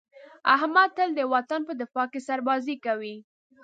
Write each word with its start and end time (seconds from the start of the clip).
احمد 0.55 0.89
تل 0.97 1.09
د 1.15 1.21
وطن 1.33 1.59
په 1.67 1.73
دفاع 1.81 2.05
کې 2.11 2.19
سربازي 2.27 2.75
کوي. 2.85 3.15